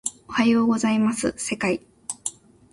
[0.27, 1.79] おはようございます世界